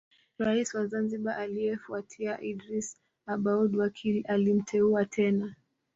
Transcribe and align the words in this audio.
Rais 0.37 0.73
wa 0.73 0.85
Zanzibar 0.87 1.37
aliyefuatia 1.37 2.41
Idris 2.41 2.97
Aboud 3.25 3.75
Wakil 3.75 4.23
alimteua 4.27 5.05
tena 5.05 5.55